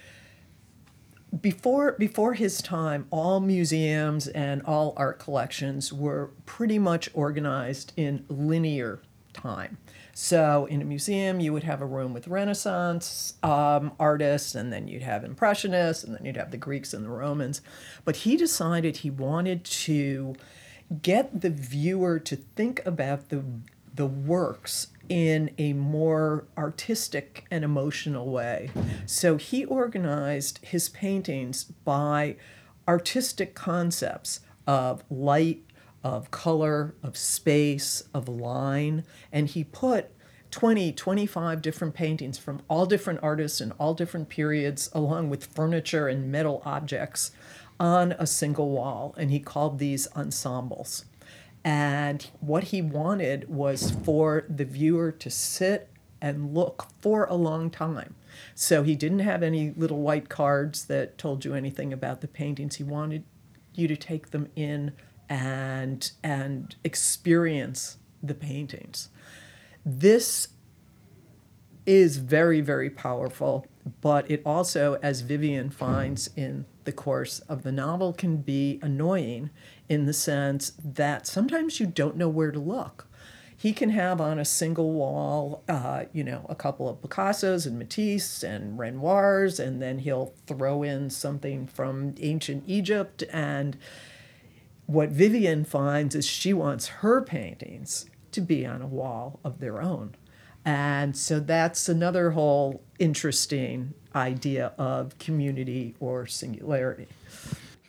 before 1.40 1.92
before 1.92 2.34
his 2.34 2.60
time, 2.60 3.06
all 3.10 3.40
museums 3.40 4.28
and 4.28 4.60
all 4.64 4.92
art 4.98 5.18
collections 5.18 5.90
were 5.90 6.32
pretty 6.44 6.78
much 6.78 7.08
organized 7.14 7.94
in 7.96 8.26
linear 8.28 9.00
time. 9.32 9.78
So 10.12 10.66
in 10.66 10.82
a 10.82 10.84
museum, 10.84 11.40
you 11.40 11.54
would 11.54 11.62
have 11.62 11.80
a 11.80 11.86
room 11.86 12.12
with 12.12 12.28
Renaissance 12.28 13.32
um, 13.42 13.92
artists, 13.98 14.54
and 14.54 14.70
then 14.70 14.86
you'd 14.86 15.00
have 15.00 15.24
Impressionists, 15.24 16.04
and 16.04 16.14
then 16.14 16.26
you'd 16.26 16.36
have 16.36 16.50
the 16.50 16.58
Greeks 16.58 16.92
and 16.92 17.06
the 17.06 17.08
Romans. 17.08 17.62
But 18.04 18.16
he 18.16 18.36
decided 18.36 18.98
he 18.98 19.08
wanted 19.08 19.64
to 19.64 20.34
get 21.00 21.40
the 21.40 21.48
viewer 21.48 22.18
to 22.18 22.36
think 22.36 22.84
about 22.84 23.30
the 23.30 23.42
the 23.94 24.06
works 24.06 24.88
in 25.08 25.50
a 25.58 25.72
more 25.74 26.46
artistic 26.56 27.44
and 27.50 27.64
emotional 27.64 28.30
way. 28.30 28.70
So 29.06 29.36
he 29.36 29.64
organized 29.64 30.58
his 30.62 30.88
paintings 30.88 31.64
by 31.64 32.36
artistic 32.88 33.54
concepts 33.54 34.40
of 34.66 35.04
light, 35.10 35.64
of 36.02 36.30
color, 36.30 36.94
of 37.02 37.16
space, 37.16 38.04
of 38.14 38.28
line, 38.28 39.04
and 39.30 39.48
he 39.48 39.64
put 39.64 40.10
20, 40.50 40.92
25 40.92 41.62
different 41.62 41.94
paintings 41.94 42.38
from 42.38 42.60
all 42.68 42.86
different 42.86 43.20
artists 43.22 43.60
in 43.60 43.72
all 43.72 43.94
different 43.94 44.28
periods, 44.28 44.90
along 44.92 45.30
with 45.30 45.46
furniture 45.46 46.08
and 46.08 46.30
metal 46.30 46.62
objects, 46.64 47.32
on 47.80 48.12
a 48.12 48.26
single 48.26 48.70
wall, 48.70 49.14
and 49.16 49.30
he 49.30 49.40
called 49.40 49.78
these 49.78 50.06
ensembles. 50.14 51.04
And 51.64 52.28
what 52.40 52.64
he 52.64 52.82
wanted 52.82 53.48
was 53.48 53.90
for 53.90 54.44
the 54.48 54.64
viewer 54.64 55.12
to 55.12 55.30
sit 55.30 55.88
and 56.20 56.54
look 56.54 56.86
for 57.00 57.24
a 57.24 57.34
long 57.34 57.70
time. 57.70 58.14
So 58.54 58.82
he 58.82 58.94
didn't 58.94 59.20
have 59.20 59.42
any 59.42 59.70
little 59.76 60.00
white 60.00 60.28
cards 60.28 60.86
that 60.86 61.18
told 61.18 61.44
you 61.44 61.54
anything 61.54 61.92
about 61.92 62.20
the 62.20 62.28
paintings. 62.28 62.76
He 62.76 62.84
wanted 62.84 63.24
you 63.74 63.88
to 63.88 63.96
take 63.96 64.30
them 64.30 64.48
in 64.56 64.92
and 65.28 66.12
and 66.22 66.76
experience 66.84 67.98
the 68.22 68.34
paintings. 68.34 69.08
This 69.84 70.48
is 71.84 72.18
very 72.18 72.60
very 72.60 72.90
powerful, 72.90 73.66
but 74.00 74.30
it 74.30 74.42
also 74.46 74.98
as 75.02 75.22
Vivienne 75.22 75.70
finds 75.70 76.28
in 76.36 76.66
the 76.84 76.92
course 76.92 77.40
of 77.40 77.62
the 77.62 77.72
novel 77.72 78.12
can 78.12 78.38
be 78.38 78.78
annoying 78.82 79.50
in 79.92 80.06
the 80.06 80.12
sense 80.14 80.72
that 80.82 81.26
sometimes 81.26 81.78
you 81.78 81.84
don't 81.84 82.16
know 82.16 82.28
where 82.30 82.50
to 82.50 82.58
look. 82.58 83.06
He 83.54 83.74
can 83.74 83.90
have 83.90 84.22
on 84.22 84.38
a 84.38 84.44
single 84.44 84.90
wall, 84.90 85.62
uh, 85.68 86.04
you 86.14 86.24
know, 86.24 86.46
a 86.48 86.54
couple 86.54 86.88
of 86.88 87.02
Picassos 87.02 87.66
and 87.66 87.78
Matisse 87.78 88.42
and 88.42 88.78
Renoirs, 88.78 89.60
and 89.60 89.82
then 89.82 89.98
he'll 89.98 90.32
throw 90.46 90.82
in 90.82 91.10
something 91.10 91.66
from 91.66 92.14
ancient 92.20 92.64
Egypt. 92.66 93.22
And 93.30 93.76
what 94.86 95.10
Vivienne 95.10 95.66
finds 95.66 96.14
is 96.14 96.26
she 96.26 96.54
wants 96.54 96.86
her 96.86 97.20
paintings 97.20 98.06
to 98.30 98.40
be 98.40 98.64
on 98.64 98.80
a 98.80 98.86
wall 98.86 99.40
of 99.44 99.60
their 99.60 99.82
own. 99.82 100.14
And 100.64 101.14
so 101.14 101.38
that's 101.38 101.86
another 101.86 102.30
whole 102.30 102.82
interesting 102.98 103.92
idea 104.14 104.72
of 104.78 105.18
community 105.18 105.96
or 106.00 106.26
singularity. 106.26 107.08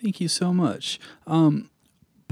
Thank 0.04 0.20
you 0.20 0.28
so 0.28 0.54
much. 0.54 1.00
Um, 1.26 1.70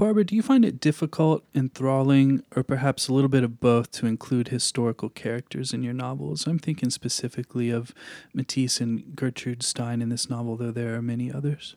Barbara, 0.02 0.24
do 0.24 0.34
you 0.34 0.42
find 0.42 0.64
it 0.64 0.80
difficult, 0.80 1.44
enthralling, 1.54 2.42
or 2.56 2.64
perhaps 2.64 3.06
a 3.06 3.14
little 3.14 3.28
bit 3.28 3.44
of 3.44 3.60
both 3.60 3.92
to 3.92 4.06
include 4.06 4.48
historical 4.48 5.08
characters 5.08 5.72
in 5.72 5.84
your 5.84 5.92
novels? 5.92 6.44
I'm 6.44 6.58
thinking 6.58 6.90
specifically 6.90 7.70
of 7.70 7.94
Matisse 8.34 8.80
and 8.80 9.14
Gertrude 9.14 9.62
Stein 9.62 10.02
in 10.02 10.08
this 10.08 10.28
novel, 10.28 10.56
though 10.56 10.72
there 10.72 10.96
are 10.96 11.02
many 11.02 11.32
others. 11.32 11.76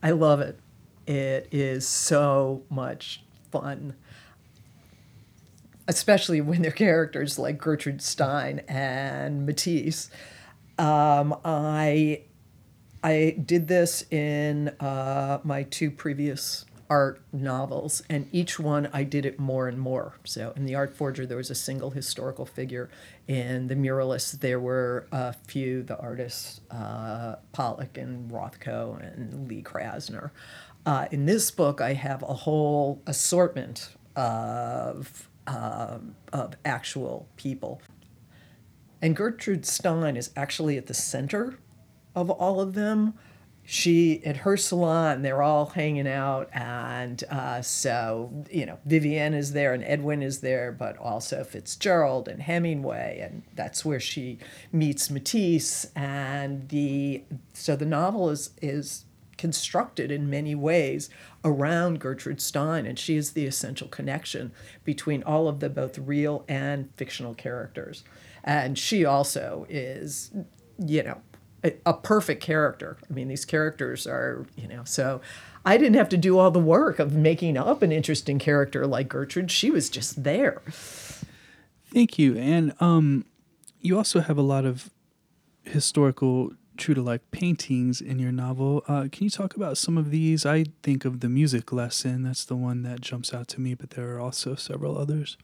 I 0.00 0.12
love 0.12 0.38
it. 0.38 0.60
It 1.08 1.48
is 1.50 1.88
so 1.88 2.62
much 2.70 3.24
fun, 3.50 3.96
especially 5.88 6.40
when 6.40 6.62
they're 6.62 6.70
characters 6.70 7.36
like 7.36 7.58
Gertrude 7.58 8.00
Stein 8.00 8.60
and 8.68 9.44
Matisse. 9.44 10.08
Um, 10.78 11.34
I 11.44 12.22
I 13.02 13.36
did 13.44 13.66
this 13.66 14.04
in 14.12 14.68
uh, 14.78 15.40
my 15.42 15.64
two 15.64 15.90
previous 15.90 16.64
art 16.90 17.22
novels, 17.32 18.02
and 18.10 18.28
each 18.32 18.58
one 18.58 18.90
I 18.92 19.04
did 19.04 19.24
it 19.24 19.38
more 19.38 19.68
and 19.68 19.78
more. 19.78 20.14
So 20.24 20.52
in 20.56 20.66
the 20.66 20.74
Art 20.74 20.94
Forger, 20.94 21.24
there 21.24 21.36
was 21.36 21.48
a 21.48 21.54
single 21.54 21.90
historical 21.90 22.44
figure. 22.44 22.90
In 23.28 23.68
the 23.68 23.76
Muralists, 23.76 24.40
there 24.40 24.58
were 24.58 25.06
a 25.12 25.32
few, 25.32 25.84
the 25.84 25.96
artists 25.96 26.60
uh, 26.70 27.36
Pollock 27.52 27.96
and 27.96 28.28
Rothko 28.28 29.00
and 29.00 29.48
Lee 29.48 29.62
Krasner. 29.62 30.32
Uh, 30.84 31.06
in 31.12 31.26
this 31.26 31.52
book, 31.52 31.80
I 31.80 31.92
have 31.92 32.22
a 32.24 32.34
whole 32.34 33.00
assortment 33.06 33.94
of, 34.16 35.28
uh, 35.46 35.98
of 36.32 36.54
actual 36.64 37.28
people. 37.36 37.80
And 39.00 39.14
Gertrude 39.14 39.64
Stein 39.64 40.16
is 40.16 40.30
actually 40.36 40.76
at 40.76 40.86
the 40.86 40.94
center 40.94 41.58
of 42.16 42.30
all 42.30 42.60
of 42.60 42.74
them 42.74 43.14
she 43.70 44.20
at 44.24 44.38
her 44.38 44.56
salon 44.56 45.22
they're 45.22 45.42
all 45.42 45.66
hanging 45.66 46.08
out 46.08 46.50
and 46.52 47.22
uh, 47.30 47.62
so 47.62 48.28
you 48.50 48.66
know 48.66 48.76
vivienne 48.84 49.32
is 49.32 49.52
there 49.52 49.72
and 49.72 49.84
edwin 49.84 50.24
is 50.24 50.40
there 50.40 50.72
but 50.72 50.96
also 50.96 51.44
fitzgerald 51.44 52.26
and 52.26 52.42
hemingway 52.42 53.20
and 53.22 53.44
that's 53.54 53.84
where 53.84 54.00
she 54.00 54.36
meets 54.72 55.08
matisse 55.08 55.86
and 55.94 56.68
the 56.70 57.22
so 57.52 57.76
the 57.76 57.86
novel 57.86 58.28
is 58.28 58.50
is 58.60 59.04
constructed 59.38 60.10
in 60.10 60.28
many 60.28 60.56
ways 60.56 61.08
around 61.44 62.00
gertrude 62.00 62.40
stein 62.40 62.84
and 62.84 62.98
she 62.98 63.16
is 63.16 63.34
the 63.34 63.46
essential 63.46 63.86
connection 63.86 64.50
between 64.82 65.22
all 65.22 65.46
of 65.46 65.60
the 65.60 65.70
both 65.70 65.96
real 65.96 66.44
and 66.48 66.90
fictional 66.96 67.34
characters. 67.34 68.02
And 68.42 68.76
she 68.76 69.04
also 69.04 69.64
is 69.68 70.32
you 70.76 71.02
know 71.02 71.20
a, 71.64 71.94
perfect 71.94 72.42
character. 72.42 72.96
I 73.08 73.12
mean, 73.12 73.28
these 73.28 73.44
characters 73.44 74.06
are, 74.06 74.46
you 74.56 74.68
know, 74.68 74.82
so 74.84 75.20
I 75.64 75.76
didn't 75.76 75.96
have 75.96 76.08
to 76.10 76.16
do 76.16 76.38
all 76.38 76.50
the 76.50 76.58
work 76.58 76.98
of 76.98 77.14
making 77.14 77.56
up 77.56 77.82
an 77.82 77.92
interesting 77.92 78.38
character 78.38 78.86
like 78.86 79.08
Gertrude. 79.08 79.50
She 79.50 79.70
was 79.70 79.90
just 79.90 80.22
there. 80.24 80.62
Thank 81.92 82.18
you. 82.18 82.36
And 82.36 82.74
um, 82.80 83.24
you 83.80 83.96
also 83.96 84.20
have 84.20 84.38
a 84.38 84.42
lot 84.42 84.64
of 84.64 84.90
historical 85.64 86.52
true 86.76 86.94
to 86.94 87.02
life 87.02 87.20
paintings 87.30 88.00
in 88.00 88.18
your 88.18 88.32
novel. 88.32 88.82
Uh, 88.88 89.06
can 89.12 89.24
you 89.24 89.30
talk 89.30 89.54
about 89.54 89.76
some 89.76 89.98
of 89.98 90.10
these? 90.10 90.46
I 90.46 90.64
think 90.82 91.04
of 91.04 91.20
the 91.20 91.28
music 91.28 91.72
lesson. 91.72 92.22
That's 92.22 92.44
the 92.44 92.56
one 92.56 92.82
that 92.82 93.02
jumps 93.02 93.34
out 93.34 93.48
to 93.48 93.60
me, 93.60 93.74
but 93.74 93.90
there 93.90 94.14
are 94.14 94.20
also 94.20 94.54
several 94.54 94.96
others. 94.96 95.36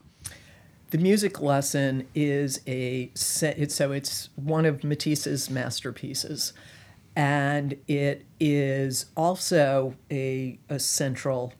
The 0.90 0.98
music 0.98 1.40
lesson 1.40 2.06
is 2.14 2.60
a 2.64 3.10
it's, 3.14 3.74
so 3.74 3.90
it's 3.90 4.28
one 4.36 4.64
of 4.64 4.84
Matisse's 4.84 5.50
masterpieces, 5.50 6.52
and 7.16 7.76
it 7.88 8.24
is 8.38 9.06
also 9.16 9.96
a, 10.12 10.60
a 10.68 10.78
central 10.78 11.54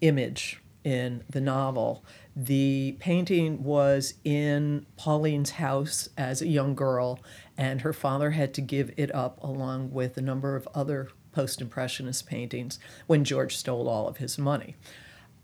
image 0.00 0.62
in 0.84 1.22
the 1.28 1.40
novel. 1.42 2.02
The 2.34 2.96
painting 2.98 3.62
was 3.62 4.14
in 4.24 4.86
Pauline's 4.96 5.50
house 5.50 6.08
as 6.16 6.40
a 6.40 6.46
young 6.46 6.74
girl, 6.74 7.20
and 7.58 7.82
her 7.82 7.92
father 7.92 8.30
had 8.30 8.54
to 8.54 8.62
give 8.62 8.90
it 8.96 9.14
up 9.14 9.38
along 9.42 9.90
with 9.90 10.16
a 10.16 10.22
number 10.22 10.56
of 10.56 10.66
other 10.74 11.08
post 11.32 11.60
impressionist 11.60 12.26
paintings 12.26 12.78
when 13.06 13.22
George 13.22 13.54
stole 13.54 13.86
all 13.86 14.08
of 14.08 14.16
his 14.16 14.38
money. 14.38 14.76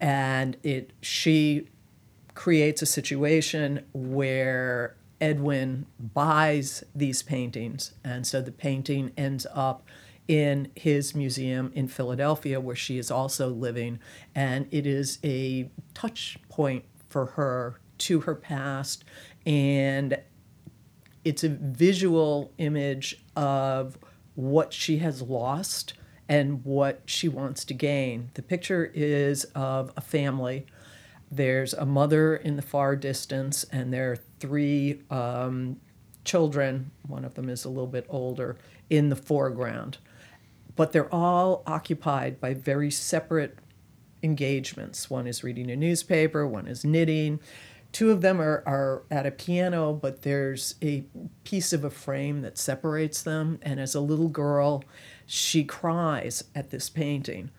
And 0.01 0.57
it 0.63 0.93
she 1.03 1.69
creates 2.35 2.83
a 2.83 2.87
situation 2.87 3.85
where 3.93 4.97
Edwin 5.21 5.87
buys 5.99 6.83
these 6.95 7.23
paintings, 7.23 7.95
and 8.03 8.27
so 8.27 8.41
the 8.41 8.53
painting 8.53 9.13
ends 9.17 9.47
up 9.55 9.87
in 10.29 10.71
his 10.75 11.15
museum 11.15 11.73
in 11.75 11.89
Philadelphia, 11.89 12.61
where 12.61 12.77
she 12.77 12.99
is 12.99 13.11
also 13.11 13.49
living, 13.49 13.99
and 14.35 14.67
it 14.71 14.87
is 14.87 15.19
a 15.23 15.71
touch 15.95 16.39
point 16.49 16.85
for 17.09 17.27
her 17.27 17.81
to 17.99 18.21
her 18.21 18.35
past, 18.35 19.05
and 19.47 20.19
it's 21.25 21.45
a 21.45 21.49
visual 21.49 22.53
image 22.59 23.23
of 23.37 23.99
what 24.35 24.73
she 24.73 24.99
has 24.99 25.23
lost 25.23 25.95
and 26.29 26.65
what 26.65 27.03
she 27.05 27.29
wants 27.29 27.65
to 27.67 27.75
gain. 27.75 28.31
The 28.35 28.43
picture 28.43 28.91
is 28.95 29.45
of 29.55 29.93
a 29.97 30.01
family 30.01 30.67
there's 31.33 31.73
a 31.73 31.87
mother 31.87 32.37
in 32.37 32.57
the 32.57 32.63
far 32.63 32.95
distance, 32.95 33.65
and 33.73 33.91
there 33.91 34.13
are 34.13 34.17
three 34.39 35.01
um, 35.11 35.81
children. 36.25 36.91
One 37.09 37.25
of 37.25 37.35
them 37.35 37.49
is 37.49 37.65
a 37.65 37.71
little 37.71 37.87
bit 37.87 38.05
older 38.11 38.59
in 38.91 39.09
the 39.09 39.17
foreground. 39.17 39.97
But 40.77 40.93
they're 40.93 41.13
all 41.13 41.63
occupied 41.67 42.39
by 42.39 42.53
very 42.53 42.91
separate 42.91 43.59
engagements. 44.23 45.09
One 45.09 45.27
is 45.27 45.43
reading 45.43 45.71
a 45.71 45.77
newspaper, 45.77 46.47
one 46.47 46.67
is 46.67 46.85
knitting. 46.85 47.41
Two 47.93 48.11
of 48.11 48.21
them 48.21 48.41
are, 48.41 48.63
are 48.67 49.03
at 49.11 49.27
a 49.27 49.31
piano, 49.31 49.93
but 49.95 50.23
there's 50.23 50.75
a 50.83 51.05
piece 51.45 51.73
of 51.73 51.83
a 51.83 51.91
frame 51.91 52.43
that 52.43 52.59
separates 52.59 53.23
them. 53.23 53.59
And 53.63 53.81
as 53.81 53.95
a 53.95 54.01
little 54.01 54.29
girl, 54.29 54.85
she 55.27 55.65
cries 55.65 56.45
at 56.55 56.71
this 56.71 56.91
painting 56.91 57.51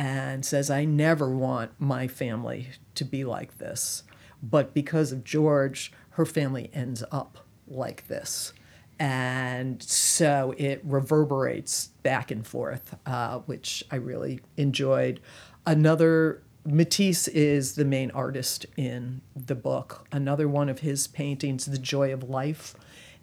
and 0.00 0.46
says, 0.46 0.70
I 0.70 0.86
never 0.86 1.28
want 1.28 1.72
my 1.78 2.08
family 2.08 2.68
to 2.94 3.04
be 3.04 3.22
like 3.22 3.58
this. 3.58 4.02
But 4.42 4.72
because 4.72 5.12
of 5.12 5.24
George, 5.24 5.92
her 6.12 6.24
family 6.24 6.70
ends 6.72 7.04
up 7.12 7.44
like 7.68 8.08
this. 8.08 8.54
And 8.98 9.82
so 9.82 10.54
it 10.56 10.80
reverberates 10.84 11.88
back 12.02 12.30
and 12.30 12.46
forth, 12.46 12.96
uh, 13.04 13.40
which 13.40 13.84
I 13.90 13.96
really 13.96 14.40
enjoyed. 14.56 15.20
Another, 15.66 16.40
Matisse 16.64 17.28
is 17.28 17.74
the 17.74 17.84
main 17.84 18.10
artist 18.12 18.64
in 18.78 19.20
the 19.36 19.54
book. 19.54 20.08
Another 20.10 20.48
one 20.48 20.70
of 20.70 20.78
his 20.78 21.08
paintings, 21.08 21.66
The 21.66 21.76
Joy 21.76 22.10
of 22.10 22.22
Life, 22.22 22.74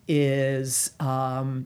is 0.07 0.91
um, 0.99 1.65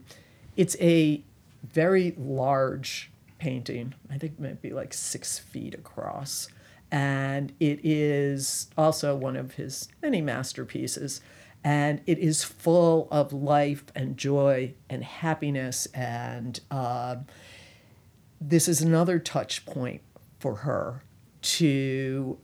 it's 0.56 0.74
a 0.80 1.22
very 1.62 2.14
large 2.16 3.11
painting. 3.42 3.92
I 4.08 4.18
think 4.18 4.34
it 4.34 4.40
might 4.40 4.62
be 4.62 4.70
like 4.70 4.94
six 4.94 5.36
feet 5.36 5.74
across. 5.74 6.46
And 6.92 7.52
it 7.58 7.80
is 7.82 8.68
also 8.78 9.16
one 9.16 9.36
of 9.36 9.54
his 9.54 9.88
many 10.00 10.20
masterpieces. 10.20 11.20
And 11.64 12.02
it 12.06 12.20
is 12.20 12.44
full 12.44 13.08
of 13.10 13.32
life 13.32 13.82
and 13.96 14.16
joy 14.16 14.74
and 14.88 15.02
happiness. 15.02 15.86
And 15.86 16.60
uh, 16.70 17.16
this 18.40 18.68
is 18.68 18.80
another 18.80 19.18
touch 19.18 19.66
point 19.66 20.02
for 20.38 20.56
her 20.56 21.02
to 21.42 22.38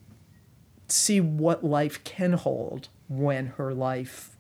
see 0.89 1.21
what 1.21 1.63
life 1.63 2.03
can 2.03 2.33
hold 2.33 2.89
when 3.07 3.47
her 3.57 3.73
life 3.73 4.37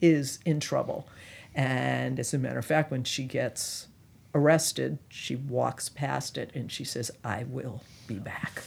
is 0.00 0.38
in 0.46 0.58
trouble. 0.58 1.06
And 1.54 2.18
as 2.18 2.32
a 2.32 2.38
matter 2.38 2.60
of 2.60 2.64
fact, 2.64 2.90
when 2.90 3.04
she 3.04 3.24
gets 3.24 3.88
arrested, 4.34 4.98
she 5.08 5.36
walks 5.36 5.88
past 5.88 6.38
it 6.38 6.50
and 6.54 6.70
she 6.70 6.84
says, 6.84 7.10
I 7.24 7.44
will 7.44 7.82
be 8.06 8.18
back. 8.18 8.62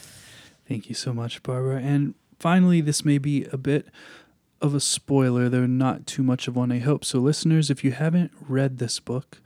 Thank 0.67 0.89
you 0.89 0.95
so 0.95 1.13
much, 1.13 1.43
Barbara. 1.43 1.79
And 1.81 2.15
finally, 2.39 2.81
this 2.81 3.05
may 3.05 3.17
be 3.17 3.45
a 3.51 3.57
bit 3.57 3.87
of 4.61 4.73
a 4.73 4.79
spoiler, 4.79 5.49
though 5.49 5.65
not 5.65 6.07
too 6.07 6.23
much 6.23 6.47
of 6.47 6.55
one, 6.55 6.71
I 6.71 6.79
hope. 6.79 7.05
So, 7.05 7.19
listeners, 7.19 7.69
if 7.69 7.83
you 7.83 7.91
haven't 7.91 8.31
read 8.47 8.77
this 8.77 8.99
book, 8.99 9.39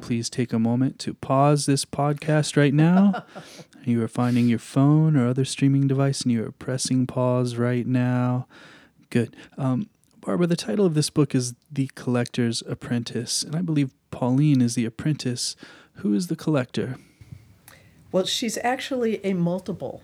please 0.00 0.28
take 0.28 0.52
a 0.52 0.58
moment 0.58 0.98
to 1.00 1.14
pause 1.14 1.66
this 1.66 1.84
podcast 1.84 2.56
right 2.56 2.74
now. 2.74 3.24
you 3.84 4.02
are 4.02 4.08
finding 4.08 4.48
your 4.48 4.58
phone 4.58 5.16
or 5.16 5.28
other 5.28 5.44
streaming 5.44 5.86
device 5.86 6.22
and 6.22 6.32
you 6.32 6.44
are 6.44 6.52
pressing 6.52 7.06
pause 7.06 7.56
right 7.56 7.86
now. 7.86 8.46
Good. 9.10 9.36
Um, 9.56 9.88
Barbara, 10.26 10.48
the 10.48 10.56
title 10.56 10.84
of 10.84 10.94
this 10.94 11.08
book 11.08 11.36
is 11.36 11.54
The 11.70 11.88
Collector's 11.94 12.60
Apprentice, 12.66 13.44
and 13.44 13.54
I 13.54 13.62
believe 13.62 13.94
Pauline 14.10 14.60
is 14.60 14.74
the 14.74 14.84
apprentice. 14.84 15.54
Who 15.98 16.14
is 16.14 16.26
the 16.26 16.34
collector? 16.34 16.98
Well, 18.10 18.26
she's 18.26 18.58
actually 18.64 19.24
a 19.24 19.34
multiple 19.34 20.02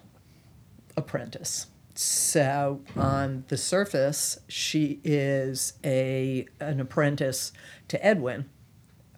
apprentice. 0.97 1.67
So 1.97 2.83
on 2.95 3.47
the 3.49 3.57
surface, 3.57 4.39
she 4.47 5.01
is 5.03 5.73
a 5.85 6.47
an 6.61 6.79
apprentice 6.79 7.51
to 7.89 8.07
Edwin, 8.07 8.49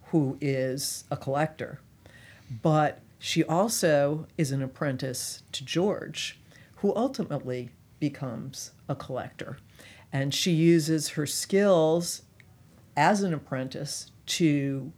who 0.05 0.39
is 0.41 1.05
a 1.11 1.19
collector. 1.19 1.83
But 2.63 3.01
she 3.19 3.45
also 3.45 4.27
is 4.39 4.53
an 4.53 4.63
apprentice 4.63 5.43
to 5.53 5.67
George, 5.67 6.41
who 6.77 6.97
ultimately 6.97 7.69
becomes 8.01 8.71
a 8.89 8.95
collector 8.95 9.59
and 10.15 10.33
she 10.33 10.53
uses 10.53 11.11
her 11.11 11.27
skills 11.27 12.23
as 12.97 13.23
an 13.23 13.35
apprentice 13.35 14.13
to 14.27 14.93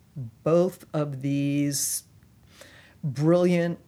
both 0.44 0.84
of 0.92 1.22
these 1.22 2.04
brilliant 3.02 3.78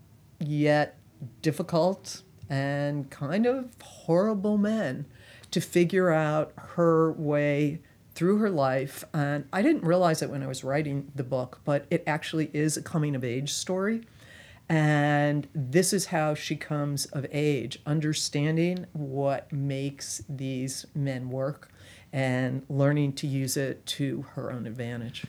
yet 0.41 0.99
difficult 1.43 2.23
and 2.49 3.11
kind 3.11 3.45
of 3.45 3.69
horrible 3.83 4.57
men 4.57 5.05
to 5.51 5.61
figure 5.61 6.11
out 6.11 6.53
her 6.57 7.12
way 7.12 7.81
through 8.14 8.38
her 8.38 8.51
life. 8.51 9.05
And 9.12 9.47
I 9.53 9.61
didn't 9.61 9.85
realize 9.85 10.23
it 10.23 10.31
when 10.31 10.43
I 10.43 10.47
was 10.47 10.64
writing 10.64 11.12
the 11.14 11.25
book, 11.25 11.61
but 11.64 11.85
it 11.91 12.03
actually 12.07 12.51
is 12.55 12.79
a 12.79 12.83
coming 12.83 13.14
of 13.14 13.23
age 13.23 13.53
story. 13.53 14.01
And 14.69 15.49
this 15.55 15.93
is 15.93 16.07
how 16.07 16.35
she 16.35 16.57
comes 16.57 17.07
of 17.07 17.27
age, 17.33 17.79
understanding 17.87 18.87
what 18.93 19.51
makes 19.53 20.23
these 20.29 20.85
men 20.95 21.31
work 21.31 21.71
and 22.13 22.63
learning 22.69 23.15
to 23.15 23.27
use 23.27 23.57
it 23.57 23.85
to 23.87 24.23
her 24.35 24.53
own 24.53 24.67
advantage. 24.67 25.25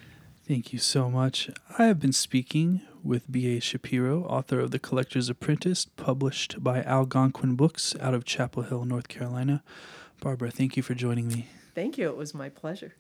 Thank 0.46 0.74
you 0.74 0.80
so 0.80 1.10
much. 1.10 1.50
I 1.78 1.86
have 1.86 2.00
been 2.00 2.12
speaking 2.12 2.82
with 3.04 3.32
B.A. 3.32 3.60
Shapiro, 3.60 4.24
author 4.24 4.60
of 4.60 4.72
The 4.72 4.80
Collector's 4.80 5.30
Apprentice, 5.30 5.86
published 5.86 6.64
by 6.64 6.82
Algonquin 6.82 7.56
Books 7.56 7.96
out 8.02 8.14
of 8.14 8.26
Chapel 8.26 8.64
Hill, 8.64 8.84
North 8.84 9.08
Carolina. 9.08 9.64
Barbara, 10.20 10.52
thank 10.52 10.76
you 10.76 10.84
for 10.84 10.96
joining 10.96 11.28
me. 11.28 11.48
Thank 11.76 11.98
you. 11.98 12.10
It 12.10 12.18
was 12.18 12.34
my 12.34 12.50
pleasure. 12.50 12.96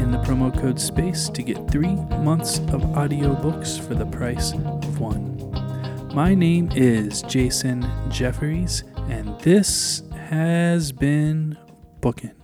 in 0.00 0.10
the 0.10 0.18
promo 0.18 0.50
code 0.58 0.80
SPACE 0.80 1.28
to 1.28 1.42
get 1.42 1.70
three 1.70 1.94
months 2.24 2.58
of 2.58 2.80
audiobooks 2.96 3.78
for 3.86 3.94
the 3.94 4.06
price 4.06 4.52
of 4.52 4.98
one. 4.98 5.36
My 6.14 6.34
name 6.34 6.70
is 6.74 7.22
Jason 7.22 7.86
Jefferies, 8.10 8.82
and 9.10 9.38
this 9.40 10.02
has 10.14 10.90
been 10.90 11.58
Bookin'. 12.00 12.39